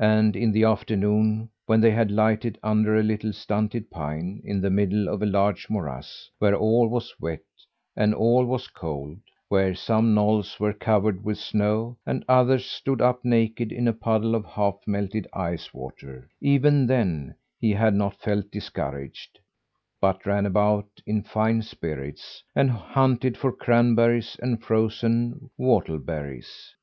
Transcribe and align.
And 0.00 0.34
in 0.34 0.50
the 0.50 0.64
afternoon, 0.64 1.50
when 1.66 1.80
they 1.80 1.92
had 1.92 2.10
lighted 2.10 2.58
under 2.64 2.96
a 2.96 3.02
little 3.04 3.32
stunted 3.32 3.88
pine, 3.92 4.40
in 4.44 4.60
the 4.60 4.70
middle 4.70 5.06
of 5.08 5.22
a 5.22 5.26
large 5.26 5.70
morass, 5.70 6.28
where 6.40 6.56
all 6.56 6.88
was 6.88 7.14
wet, 7.20 7.44
and 7.94 8.12
all 8.12 8.44
was 8.44 8.66
cold; 8.66 9.20
where 9.48 9.76
some 9.76 10.14
knolls 10.14 10.58
were 10.58 10.72
covered 10.72 11.22
with 11.24 11.38
snow, 11.38 11.96
and 12.04 12.24
others 12.28 12.66
stood 12.66 13.00
up 13.00 13.24
naked 13.24 13.70
in 13.70 13.86
a 13.86 13.92
puddle 13.92 14.34
of 14.34 14.44
half 14.44 14.80
melted 14.84 15.28
ice 15.32 15.72
water, 15.72 16.28
even 16.40 16.88
then, 16.88 17.36
he 17.60 17.70
had 17.70 17.94
not 17.94 18.16
felt 18.20 18.50
discouraged, 18.50 19.38
but 20.00 20.26
ran 20.26 20.44
about 20.44 20.88
in 21.06 21.22
fine 21.22 21.62
spirits, 21.62 22.42
and 22.56 22.68
hunted 22.68 23.36
for 23.36 23.52
cranberries 23.52 24.36
and 24.42 24.60
frozen 24.60 25.48
whortleberries. 25.56 26.74